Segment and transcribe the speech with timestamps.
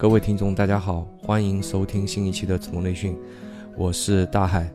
[0.00, 3.18] 各位听众，大家好，欢迎收听新一期的子墨内训，
[3.76, 4.72] 我是大海，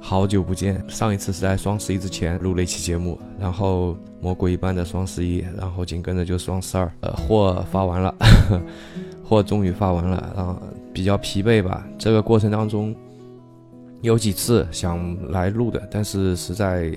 [0.00, 0.80] 好久不见。
[0.88, 8.14] 上一次是在双十一之前录了一期节目，然后魔鬼一般的双十一，然后紧跟着就双十二，呃，货发完了，
[9.28, 10.56] 货终于发完了，然后
[10.94, 11.84] 比较疲惫吧。
[11.98, 12.94] 这个过程当中
[14.00, 16.94] 有几次想来录的，但是实在。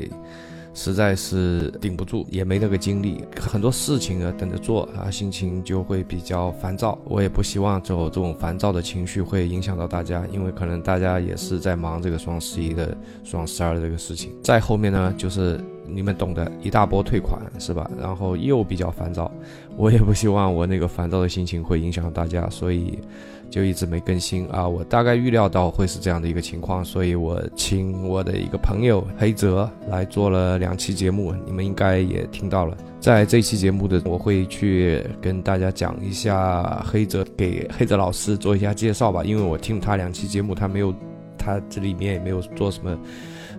[0.75, 6.99] 实在是顶不住，也没那个精力，很多事情啊等着做啊，心情就会比较烦躁。
[7.05, 14.31] 我也不希望就这种烦躁的情绪会影响到大家，因为可能大家也是在忙这个双十一的双十二的这个事情。
[14.43, 17.89] 再后面呢，就是你们懂的，一大波退款是吧？
[17.99, 19.31] 然后又比较烦躁，
[19.77, 22.99] 我也不希望我那个烦躁的心情会影响大家，所以。
[23.47, 24.67] 就一直没更新啊！
[24.67, 32.75] 我大概预料到会是这样的一个情况，所以我请我的一个朋友黑泽来做了两期节目，你们应该也听到了。
[32.99, 40.93] 在这期节目的，我会去跟大家讲一下黑泽，给黑泽老师做一下介绍吧，因为我听他两期节目，他没有，
[41.37, 42.97] 他这里面也没有做什么。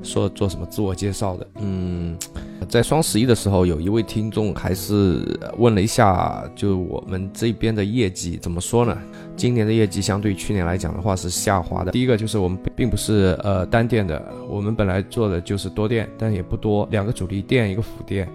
[0.02, 1.46] 说做什么自我介绍的？
[1.60, 2.16] 嗯，
[2.68, 8.96] 在双十一的时候，有一位听众还是问了一下，就我们这边的业绩怎么说呢？
[9.36, 11.92] 今年的业绩相对去年来讲的话是下滑的。
[11.92, 18.28] 第一个就是我们并不是呃单店的，我们本来做的就是多店，但也不多，两个主力店，一个辅店。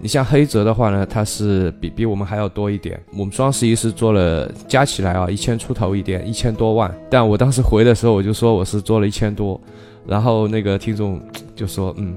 [0.00, 2.98] 你像黑泽的话呢，它是比比我们还要多一点。
[3.12, 6.94] 我们双十一是做了加起来啊一千出头一点，一千多万。
[7.10, 9.60] 但我当时回的时候，我就说我是做了一千多。
[10.06, 11.20] 然后那个听众
[11.54, 12.14] 就说：“嗯，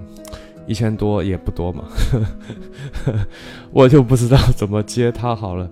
[0.68, 1.84] 一千多也不多嘛。
[3.72, 5.70] ”我就不知道怎么接他好了。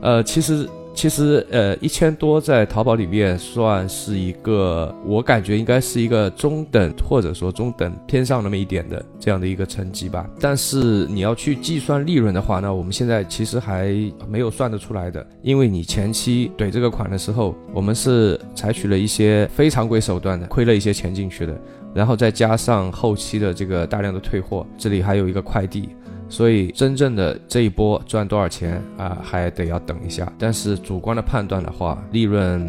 [0.00, 0.68] 呃，其实。
[0.94, 10.24] 其实，呃，一千多在淘宝里面算是一个，我感觉应该是一个中等或者说中等偏上那么一点的这样的一个成绩吧。
[10.40, 13.92] 但是你要去计算利润的话，那我们现在其实还
[14.28, 21.60] 没有算得出来的，因为你前期怼这个款的时候，我们是采取了一些非常规手段的，亏了一些钱进去的，
[21.92, 25.88] 然后再加上后期的这个大量的退货，这里还有一个快递。
[26.34, 30.30] 所以真正的这一波赚多少钱啊，还得要等一下。
[30.36, 32.60] 但是主观的判断的话，利润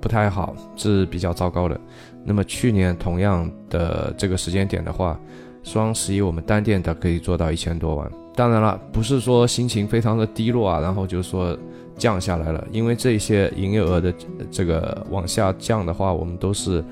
[0.00, 1.80] 不太好，是比较糟糕的。
[2.24, 5.18] 那么去年同样的这个时间点的话，
[5.64, 8.08] 双十一我们单店的可以做到一千多万。
[8.36, 11.58] 当然了，不是说心情非常的低落啊，然后就说
[11.96, 12.64] 降下来了。
[12.70, 14.14] 因为这些营业额的
[14.48, 16.84] 这个往下降的话，我们都是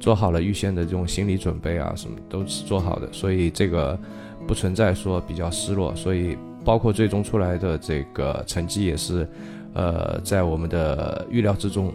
[0.00, 3.06] 做好了预先的这种心理准备啊，什么都是做好的。
[3.12, 3.98] 所以这个。
[4.46, 9.28] 不存在说比较失落，所以包括最终出来的这个成绩也是，
[9.74, 11.92] 呃，在我们的预料之中。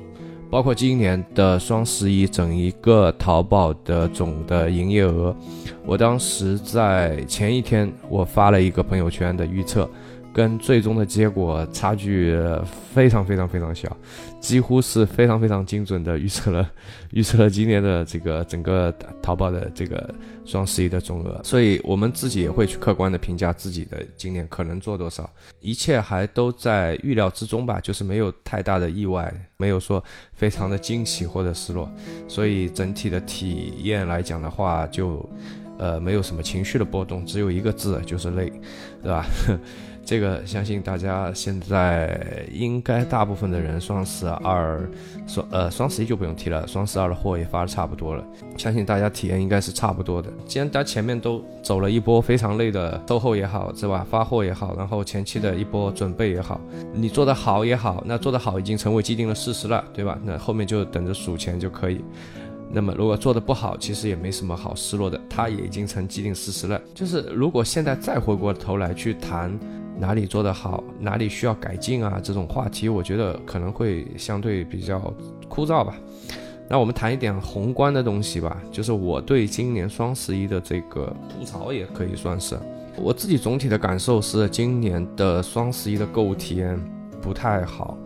[0.52, 5.36] 包括今年的双十一，整一个淘宝的总的营业额，
[5.86, 9.88] 我当时在前一天我发了一个朋友圈的预测。
[10.40, 12.34] 跟最终的结果差距
[12.94, 13.98] 非常非常非常小，
[14.40, 16.72] 几乎是非常非常精准的预测了
[17.12, 18.90] 预测了今年的这个整个
[19.22, 25.30] 淘宝的这个双十一的总额，所以我们自己也会去客观的评价自己的今年可能做多少，
[25.60, 30.02] 一切还都在预料之中吧，就是没有太大的意外，没有说
[30.32, 31.92] 非常的惊喜或者失落，
[32.30, 35.30] 所以整体的体验来讲的话，就
[35.78, 38.50] 呃没有什么情绪的波动，只有一个字就是累，
[39.04, 39.26] 对吧？
[40.10, 44.82] 这个相信大家现在应该大部分的人双十二
[45.28, 48.24] 双呃双十一就不用提了，双十二的货也发的差不多了，
[48.58, 50.28] 相信大家体验应该是差不多的。
[50.48, 54.04] 既然大家前面都走了一波非常累的售后也好，是吧？
[54.10, 56.60] 发货也好，然后前期的一波准备也好，
[56.92, 60.18] 你做的好也好，那做的好已经成为既定的事实了，对吧？
[60.24, 62.04] 那后面就等着数钱就可以。
[62.72, 66.80] 那么如果做的不好，其实也没什么好失落的，它也已经成既定事实了。
[66.94, 69.58] 就是如果现在再回过头来去谈。
[70.02, 72.22] 哪里做得好，哪里需要改进啊？
[72.24, 75.14] 这种话题，我觉得可能会相对比较
[75.50, 75.94] 枯燥吧。
[76.70, 82.58] 那我们谈一点宏观的东西吧，就是我对今年双十一的这个吐槽，也可以算是
[82.96, 86.80] 我自己总体的感受是，今年的双十一的购物体验
[87.22, 87.98] 不太好。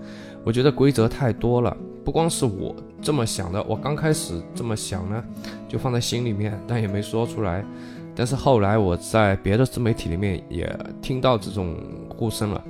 [0.43, 5.23] 我觉得规则太多了，不光是我这么想的，我刚开始这么想呢，
[5.67, 7.63] 就放在心里面，但也没说出来。
[8.15, 10.71] 但是后来我在别的自媒体里面也
[11.01, 11.75] 听到这种
[12.15, 12.63] 呼声了，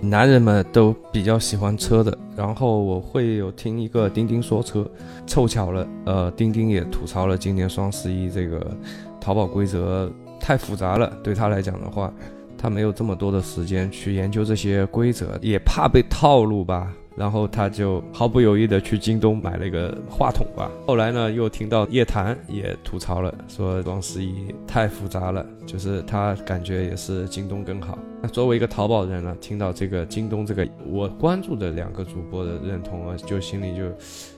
[0.00, 4.88] 男人们都比较喜欢车的，然后我会有听一个钉钉说车，
[5.26, 8.64] 凑巧了，呃，钉钉也吐槽了今年双十一这个
[9.20, 10.08] 淘宝规则
[10.38, 12.12] 太复杂了，对他来讲的话，
[12.56, 16.92] 他没有这么多的时间去研究这些规则，也怕被套路吧。
[17.16, 20.70] 然后他就毫不犹豫的去京东买了一个话筒吧。
[20.86, 27.98] 后来呢，又听到叶檀也吐槽了，说双十一太复杂了，就是他感觉也是京东更好。
[28.20, 33.84] 那作为一个淘宝人呢，听到这个京东这个我关注的两个主播的认同啊，就心里就。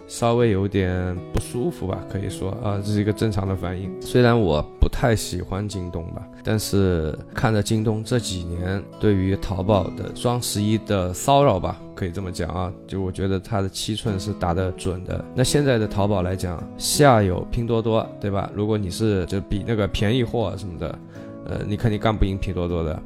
[0.06, 3.90] 稍微有点不舒服吧，可以说啊，这是一个正常的反应。
[4.00, 15.24] 虽然我不太喜欢京东吧，但是看着京东这几年对于淘宝的双十一的骚扰吧，可以这么讲啊，就我觉得它的七寸是打得准的。
[15.34, 18.48] 那现在的淘宝来讲，下有拼多多，对吧？
[18.54, 20.98] 如果你是就比那个便宜货什么的，
[21.46, 23.02] 呃，你肯定干不赢拼多多的。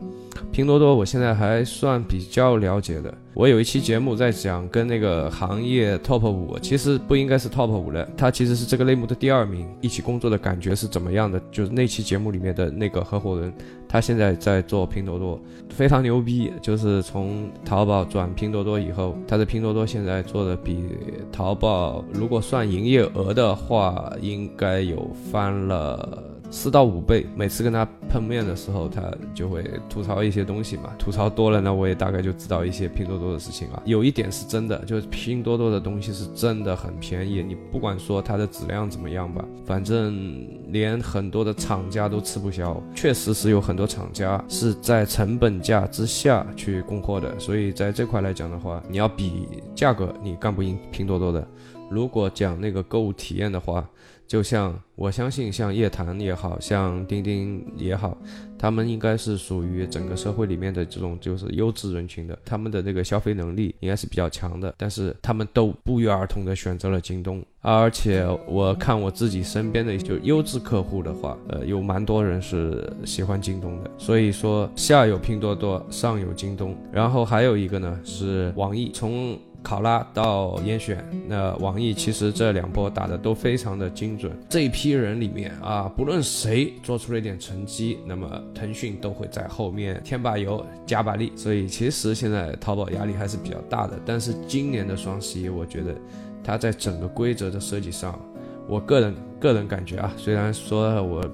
[0.52, 3.12] 拼多多，我现在还算比较了解的。
[3.32, 9.68] 我有一期节目在讲跟那个行业 top 五，其实不应该是 top 五的，它其实是这个类目的第二名。
[9.80, 11.40] 一起工作的感觉是怎么样的？
[11.50, 13.52] 就是那期节目里面的那个合伙人，
[13.88, 16.52] 他现在在做拼多多，非常牛逼。
[16.60, 20.84] 就是从淘宝转拼多多以后，他的拼多多现在做的比
[21.30, 26.29] 淘宝，如果算营业额的话，应该有翻了。
[26.50, 29.02] 四到五倍，每次跟他碰面的时候，他
[29.32, 30.92] 就会吐槽一些东西嘛。
[30.98, 33.80] 吐槽多了呢，我也大概就知道一些拼多多的事情啊。
[33.84, 37.42] 有一点是真的，就是拼多多的东西是真的很便宜。
[37.42, 42.82] 你不管说它的质量怎么样吧，反正连很多的厂家都吃不消。
[42.94, 51.46] 确实是有很多厂家是在成本价之下去供货的，所以在这块来讲的话，你要比价格，你干不赢拼多多的。
[51.88, 53.88] 如果讲那个购物体验的话，
[54.30, 58.16] 就像我相信，像叶檀也好像钉钉也好，
[58.56, 79.36] 他们应该是属于整个社会里面的这种就是优质人群的，他们的这个消费能力应该是比较强的，但是他们都不约而同的选择了京东，而且我看我自己身边的就优质客户的话，呃，有蛮多人是喜欢京东的，所以说下有拼多多，上有京东，然后还有一个呢是网易，从。
[79.62, 84.32] 考拉到严选，那网易其实这两波打的都非常的精准。
[84.48, 91.32] 这一批人里面啊，不论谁做出了一点成绩，那么腾讯都会在后面添把油、加把力。
[91.36, 93.98] 所以其实现在淘宝压力还是比较大的。
[94.04, 95.94] 但是今年的双十一，我觉得
[96.42, 98.18] 它在整个规则的设计上，
[98.66, 101.24] 我个人个人感觉啊，虽然说我。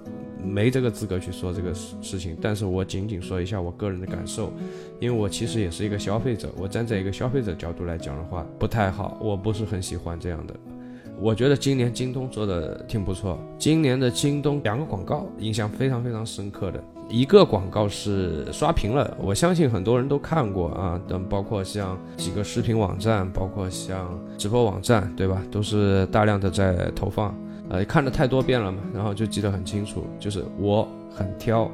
[0.46, 4.52] 没这个资格去说这个事事情，但是我仅仅说一下我个人的感受，
[5.00, 10.54] 因为我其实也是一个消费者，我站在一个消费者角度来讲的话，不太好，我不是很喜欢这样的。
[11.18, 27.34] 我觉得今年京东做的挺不错，今年的京东两个广告印象非常非常深刻的，一个广告是刷屏了，我相信很多人都看过啊，等包括像几个视频网站，包括像直播网站，对吧，都是大量的在投放。
[27.68, 31.68] 呃，看了太多遍了嘛，然后就记得很清楚，就是我很挑，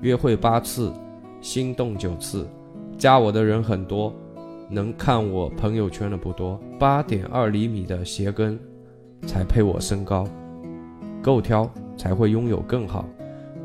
[0.00, 0.90] 约会八次，
[1.42, 2.46] 心动九次，
[2.96, 4.10] 加我的人很多，
[4.70, 8.58] 能看我朋友圈的不多，八点二厘米的鞋跟
[9.26, 10.26] 才配我身高，
[11.22, 13.04] 够挑才会拥有更好，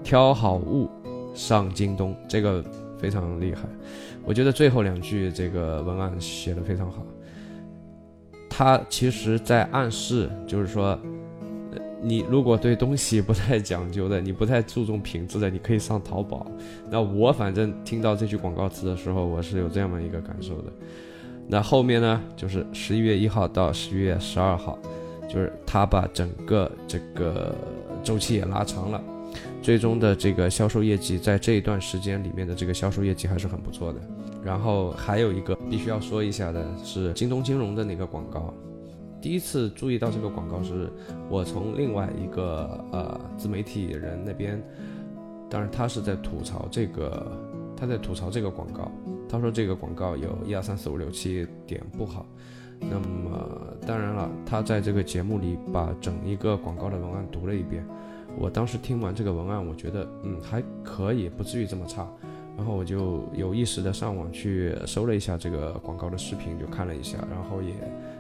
[0.04, 0.90] 挑好物
[1.34, 2.62] 上京东，这个
[2.98, 3.62] 非常厉害。
[4.26, 7.06] 我觉得最后两句这个文案写的非常好，
[8.50, 11.00] 他其实在暗示，就是说。
[12.02, 16.50] 你如果对东西不太讲究的，你不太注重品质的，你可以上淘宝。
[16.90, 20.72] 那我反正听到这句广告词的时候，我是有这样的一个感受的。
[21.48, 24.78] 那后面呢，就是十一月一号到十一月十二号，
[25.28, 27.54] 就是他把整个这个
[28.04, 29.04] 周期也拉长了，
[29.62, 34.00] 最终的这个销售业绩在这一段时间里面的这个销售业绩还是很不错的。
[34.42, 38.54] 然后还有一个必须要说一下的是京东金融的那个广告。
[39.22, 40.90] 第一次注意到这个广告是，
[41.30, 44.62] 我从另外一个呃自媒体人那边，
[45.50, 47.32] 当然他是在吐槽这个，
[47.76, 48.92] 他在吐槽这个广告，
[49.28, 52.26] 他说这个广告有一二三四五六七点不好。
[52.80, 57.86] 那么当然了，他在这个节目里把整一个广告的文案读了一遍，
[58.38, 62.08] 我当时听完这个文案，我觉得嗯还可以，不至于这么差。
[62.60, 67.74] 然后我就有意识的上网去搜了一下这个广告的视频，就看了一下，然后也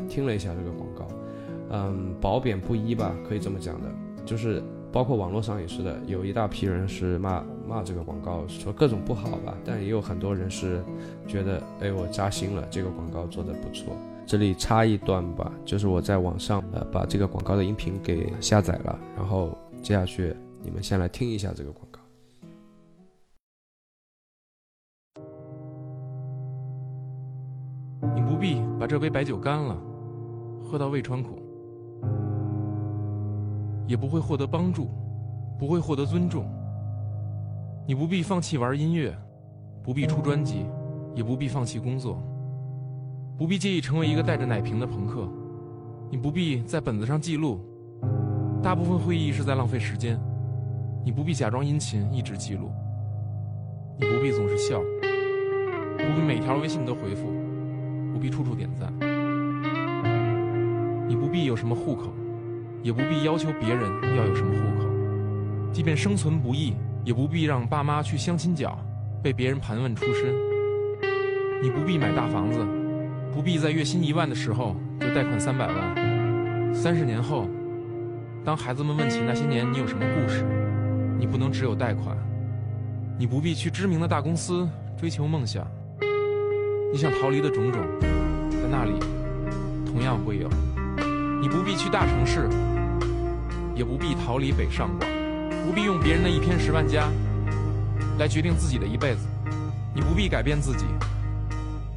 [0.07, 1.07] 听了一下这个广告，
[1.71, 3.91] 嗯，褒贬不一吧，可以这么讲的，
[4.25, 10.81] 就是包括网络上也是的，有一大批人是骂骂这个广告，说各种不好吧，但也有很多人是
[11.27, 13.93] 觉得，哎，我扎心了，这个广告做的不错。
[14.25, 19.49] 这里插一段吧，就是我在网上呃把这个广告的音频给下载了，然后
[19.81, 21.85] 接下去你们先来听一下这个广。
[21.91, 21.98] 告
[28.79, 29.77] 把这杯白酒干了，
[30.63, 31.37] 喝到胃穿孔，
[33.85, 34.89] 也不会获得帮助，
[35.57, 36.45] 不会获得尊重。
[37.85, 39.13] 你不必放弃玩音乐，
[39.83, 40.65] 不必出专辑，
[41.13, 42.23] 也不必放弃工作。
[43.37, 45.27] 不必介意成为一个带着奶瓶的朋克，
[46.09, 47.59] 你不必在本子上记录，
[48.63, 50.17] 大部分会议是在浪费时间，
[51.03, 52.69] 你不必假装殷勤一直记录，
[53.97, 54.79] 你不必总是笑，
[55.97, 57.27] 不必每条微信都回复，
[58.19, 58.91] 不必处处点赞，
[61.07, 62.13] 你不必有什么户口，
[62.83, 64.89] 也不必要求别人要有什么户口，
[65.71, 66.73] 即便生存不易，
[67.05, 68.77] 也不必让爸妈去相亲角。
[69.23, 70.33] 被别人盘问出身，
[71.63, 72.59] 你不必买大房子，
[73.33, 76.75] 不必在月薪一万的时候就贷款三百万。
[76.75, 77.47] 三十年后，
[78.43, 80.43] 当孩子们问起那些年你有什么故事，
[81.17, 82.17] 你不能只有贷款。
[83.17, 85.65] 你不必去知名的大公司追求梦想，
[86.91, 88.93] 你想逃离的种种，在那里
[89.85, 90.49] 同样会有。
[91.39, 92.49] 你不必去大城市，
[93.75, 95.07] 也不必逃离北上广，
[95.63, 97.07] 不必用别人的一篇十万加。
[98.17, 99.27] 来决定自己的一辈子，
[99.93, 100.85] 你不必改变自己，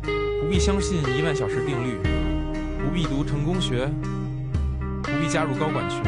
[0.02, 1.96] 不必相信一万小时定律，
[2.84, 3.88] 不必读成功学，
[5.02, 6.02] 不必加入高管群，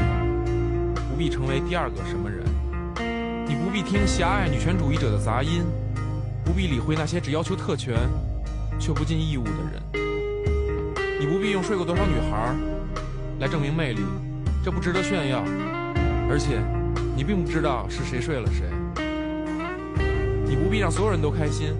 [1.08, 2.44] 不必成为第二个什么人。
[3.48, 5.64] 你不必听狭隘女权主义者的杂音，
[6.44, 7.96] 不必理会那些只要求特权
[8.78, 9.82] 却不尽义务的人。
[11.20, 12.54] 你不必用睡过多少女孩
[13.40, 14.02] 来证明魅力，
[14.62, 15.42] 这不值得炫耀，
[16.28, 16.62] 而且
[17.16, 18.64] 你并不知道是谁睡了谁。
[20.46, 21.74] 你不必让所有人都开心，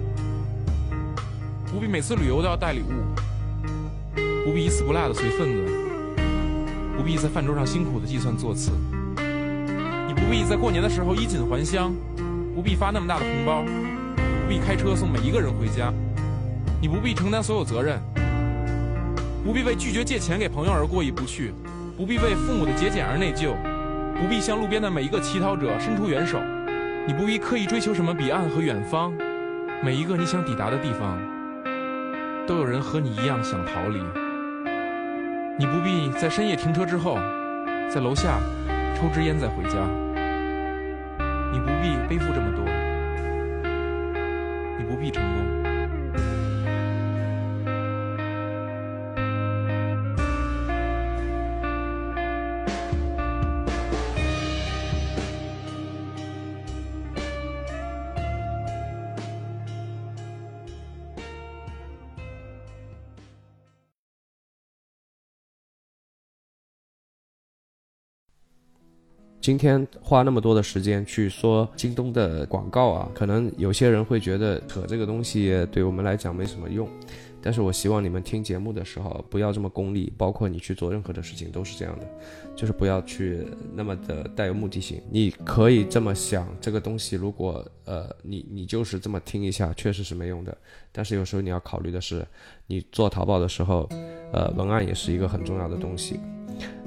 [1.71, 2.91] 不必每次旅游都要带礼物，
[4.43, 5.71] 不必一丝不落的随份子，
[6.97, 8.71] 不必在饭桌上辛苦的计算座次，
[10.07, 11.93] 你不必在过年的时候衣锦还乡，
[12.55, 15.93] 不必发那么大的红包，不必开车送每一个人回家，
[16.85, 17.99] 你不必承担所有责任，
[19.43, 21.51] 不必为拒绝借钱给朋友而过意不去，
[21.97, 23.55] 不必为父母的节俭而内疚，
[24.21, 26.39] 不必向路边的每一个乞讨者伸出援手。
[27.07, 29.11] 你不必刻意追求什么彼岸和远方，
[29.83, 31.17] 每一个你想抵达的地方，
[32.45, 33.99] 都有人和你一样想逃离。
[35.57, 37.17] 你不必在深夜停车之后，
[37.89, 38.37] 在楼下
[38.93, 39.79] 抽支烟再回家。
[41.51, 42.63] 你不必背负这么多，
[44.77, 45.44] 你不必成功。
[69.45, 76.89] 今天花那么多的时间去说京东的广告啊，可能有些人会觉得扯这个东西对我们来讲没什么用，
[77.43, 82.07] 但是我希望你们听节目的时候不要这么功利，包括你去做任何的事情都是这样的，
[82.55, 84.99] 就是不要去那么的带有目的性。
[85.11, 90.57] 你可以这么想，这个东西如果呃你你就是这么听一下，确实是没用的。
[90.91, 92.25] 但是有时候你要考虑的是，
[92.65, 93.87] 你做淘宝的时候，
[94.33, 96.19] 呃文案也是一个很重要的东西。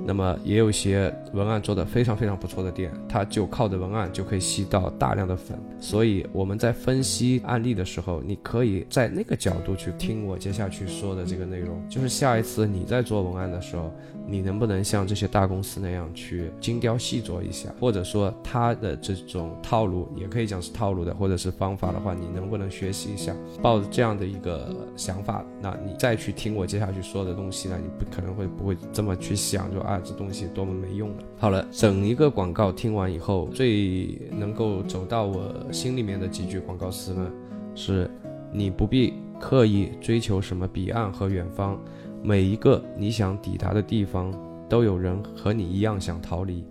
[0.04, 5.58] 那么也有一些文案做的非常非常不错的店，它就靠着文案就可以吸到大量的粉。
[5.80, 11.80] 所以我们在分析案例的时候，你可以在那个角度去听我接下去说的这个内容。
[11.88, 13.92] 就是下一次你在做文案的时候，
[14.26, 23.34] 你能不能像这些大公司那样去精雕细琢一下，或者说他的这种套路也可以讲是套路的，或者是方法的话，你能不能学习一下？
[23.62, 31.24] 抱着这样的一个想法，那你再去听我接下去说的东西呢，你不可能会不会这么去想，就啊这东西多么没用的。
[31.38, 37.30] 好了，整一个广告听完以后，最能够走到我心里面的几句广告词呢，
[37.74, 38.10] 是
[38.52, 41.78] 你不必刻意追求什么彼岸和远方。
[42.22, 44.34] 每一个你想抵达的地方，
[44.68, 46.64] 都有人和你一样想逃离。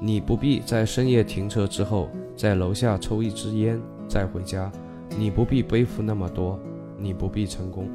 [0.00, 4.70] 你不必在深夜停车之后，在楼下抽一支烟再回家。
[5.18, 6.58] 你不必背负那么多，
[6.98, 7.88] 你不必成功。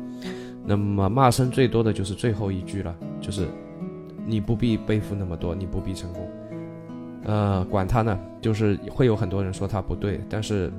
[0.66, 3.48] 那么骂声最多的就是最后一句了，就是
[4.26, 6.28] 你不必背负那么多，你不必成功。
[7.24, 10.72] 呃，管他呢，就是会有很多人说他不对，但是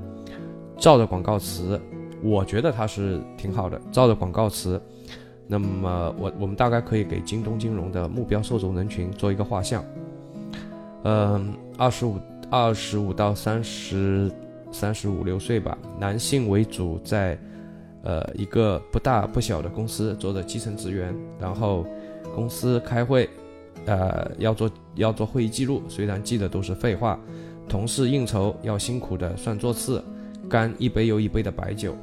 [0.76, 1.80] 照着广告词，
[2.22, 3.80] 我觉得他是挺好的。
[3.90, 4.80] 照着广告词。
[5.48, 9.84] 那么我我们大概可以给京东金融的目标受众人群做一个画像，
[11.02, 12.16] 嗯，二十五
[12.48, 14.32] 二十五到三十
[14.70, 17.36] 三十五六岁吧，男性为主，在
[18.02, 21.84] 呃一个不大不小的公司做的基层职员，然后
[22.34, 23.28] 公司开会，
[23.86, 27.18] 呃要做要做会议记录，虽然记的都是废话，
[27.68, 30.02] 同事应酬要辛苦的算座次，
[30.48, 31.96] 干一杯又一杯的白酒，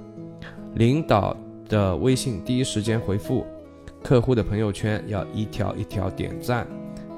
[0.76, 1.36] 领导。
[1.70, 3.46] 的微信第一时间回复，
[4.04, 6.66] 客户的朋友圈要一条一条点赞。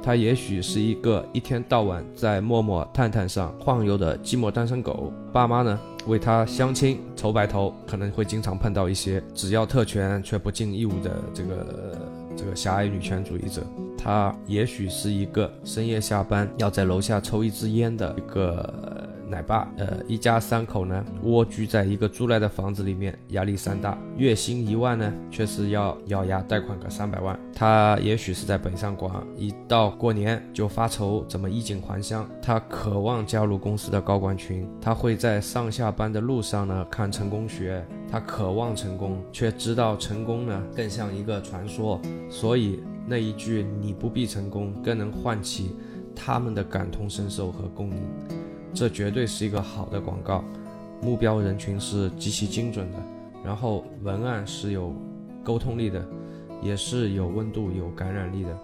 [0.04, 11.98] 他也许是一个一天到晚在陌陌、探探上晃悠的寂寞单身狗，爸妈呢为他相亲筹白头，可能会经常碰到一些只要特权却不尽义务的这个
[12.42, 13.62] 这个狭隘女权主义者。
[13.98, 18.91] 她也许是一个深夜下班要在楼下抽一支烟的一个。
[19.32, 27.40] 奶爸，呃，一家三口呢，蜗居在一个租来的房子里面，压力山大，月薪一万呢，却是要咬牙贷款个三百万。
[27.56, 32.30] 他也许是在北上广，一到过年就发愁怎么衣锦还乡。
[32.42, 37.84] 他渴望加入公司的高管群，他会在上下班的路上呢看成功学。
[38.12, 41.98] 他渴望成功，却知道成功呢更像一个传说。
[42.30, 45.74] 所以那一句“你不必成功”更能唤起
[46.14, 47.98] 他们的感同身受和共鸣。
[48.74, 50.44] 这绝对是一个好的广告，
[51.02, 52.98] 目标人群是极其精准的，
[53.44, 54.94] 然后文案是有
[55.44, 56.06] 沟通力的，
[56.62, 58.58] 也是有温度、有感染力的，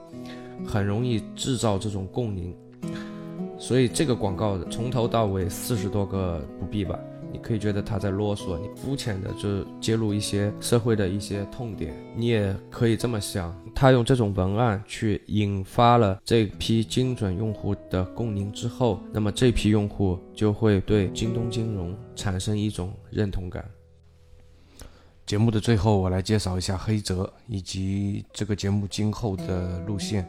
[0.65, 2.55] 很容易制造这种共鸣。
[3.59, 6.97] 所以这个广告从头到尾四十多个不必吧。
[7.37, 11.93] 你可以觉得他在啰嗦，你肤浅的就揭露一些社会的一些痛点。
[12.15, 23.63] 你也可以这么想，他用这种文案去引发了这批精准用户的共鸣之后，那么这批用户就会对京东金融产生一种认同感。
[25.27, 30.27] 节目的最后，我来介绍一下黑泽以及这个节目今后的路线。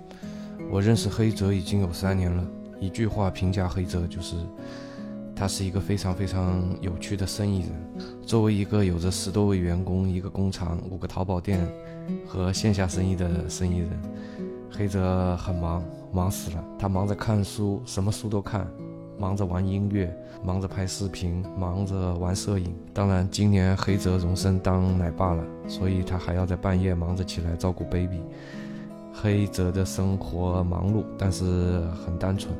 [0.70, 2.46] 我认识黑泽已经有三年了，
[2.78, 4.36] 一句话评价黑泽就是。
[5.38, 7.70] 他是一个非常非常有趣的生意人。
[8.26, 11.64] 作为一个有着十多位员工、一个工厂、五个淘宝店
[12.26, 13.90] 和线下生意的生意人，
[14.68, 16.64] 黑泽很忙，忙死了。
[16.76, 18.66] 他忙着看书，什么书都看；
[19.16, 22.74] 忙着玩音乐，忙着拍视频，忙着玩摄影。
[22.92, 28.20] 当然，今年黑泽荣升当奶爸了，所以他还要在半夜忙着起来照顾 baby。
[29.12, 32.52] 黑泽的生活忙碌，但是很单纯。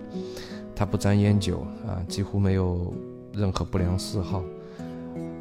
[0.79, 2.95] 他不沾烟酒啊，几乎没有
[3.35, 4.45] 任何不良嗜好。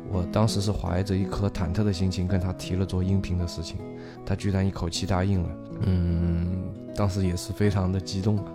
[0.09, 3.77] 我当时是怀着一颗忐忑的心情跟他提了做音频的事情，
[4.25, 5.49] 他居然一口气答应了。
[5.81, 6.47] 嗯，
[6.95, 8.45] 当时也是非常的激动啊，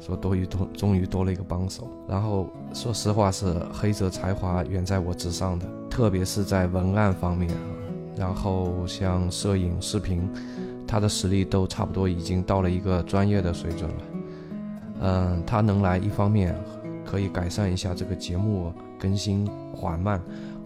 [0.00, 1.90] 说多于多，终于多了一个帮手。
[2.08, 7.58] 然后说实话是黑泽才华远在我之上的，特别是在文案方面啊。
[8.16, 10.30] 然后像摄影、视频，
[10.86, 13.96] 他的实力都差不多已经到了一个专业的水准了。
[15.00, 16.54] 嗯，他能来，一方面
[17.04, 20.20] 可以改善一下这个节目更新缓慢，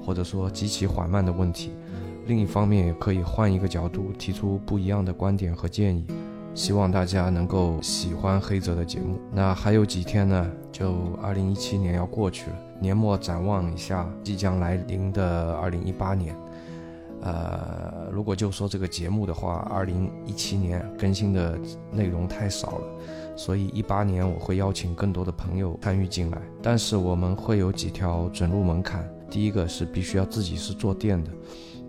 [0.04, 1.70] 或者说极其缓慢的问题；
[2.26, 6.06] 另一方面也可以换一个角度提出不一样的观点和建议。
[6.54, 9.18] 希望大家能够喜欢黑泽的节目。
[9.32, 10.50] 那还有几天呢？
[10.70, 16.36] 就二零一七年要过去了，年末展望一下即将来临的二零一八年。
[17.22, 21.58] 呃，如果就说这个节目的话，二零一七年更新的
[21.90, 22.84] 内容太少了。
[23.36, 29.08] 所以一八年我会邀请更多的朋友参与进来，但是我们会有几条准入门槛。
[29.30, 31.30] 第一个是必须要自己是做店的。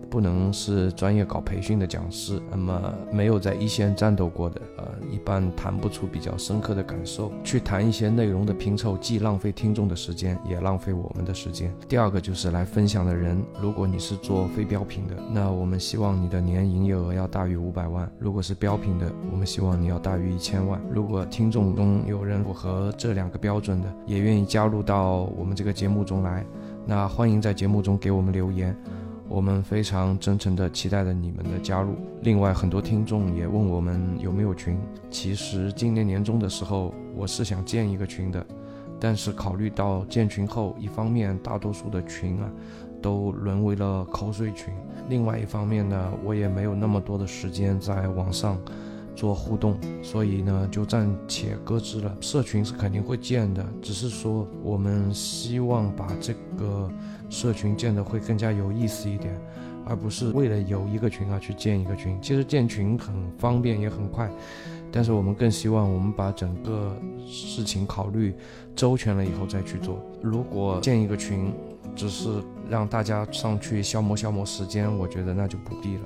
[0.04, 7.32] 不能是专业搞培训的讲师，那么没有在一线战斗过的，呃，一般谈不出比较深刻的感受。
[7.42, 11.74] 去谈一些内容的拼凑，既浪费听众的时间，也浪费我们的时间。
[11.88, 20.80] 第二个就是来分享的人，如果你是做非标品的，那我们希望你的年营业额要大于五百万；如果是标品的，我们希望你要大于一千万。
[20.90, 26.44] 如果听众中有人符合这两个标准的，也愿意加入到我们这个节目中来，
[26.86, 28.76] 那欢迎在节目中给我们留言。
[29.28, 31.94] 我们非常真诚地期待着你们的加入。
[32.22, 34.78] 另外，很多听众也问我们有没有群。
[35.10, 38.46] 其实今年年终的时候，我是想建一个群的，
[39.00, 42.50] 但是考虑到建群后，一方面大多数的群啊，
[43.00, 44.72] 都沦为了口水群；
[45.08, 48.58] 另外一方面呢，我也没有那么多的时间在网上
[49.14, 52.16] 做互动，所以呢，就暂且搁置了。
[52.20, 56.90] 社群是肯定会建的，只是说我们希望把这个。
[57.30, 59.34] 社群建的会更加有意思一点，
[59.86, 62.16] 而不是为了有一个群而去建一个群。
[62.22, 64.30] 其实建群很方便也很快，
[64.92, 66.94] 但是我们更希望我们把整个
[67.26, 68.32] 事情考虑
[68.76, 69.98] 周全了以后再去做。
[70.22, 71.52] 如果建一个群
[71.96, 72.28] 只是
[72.68, 76.02] 让大家上去消磨消磨时间，我觉得那就不必了。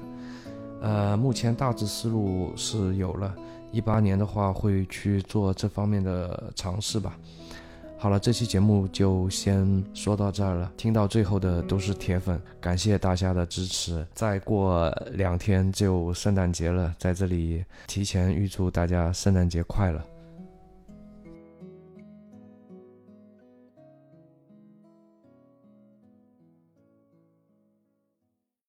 [0.80, 3.34] 呃，目前大致思路是有了，
[3.72, 7.16] 一八年的话会去做这方面的尝试吧。
[8.00, 10.70] 好了，这期节目就先说到这儿了。
[10.76, 14.06] 听到最后的都是铁粉，感谢大家的支持。
[14.14, 20.00] 再过两天就圣诞节了，在这里提前预祝大家圣诞节快乐。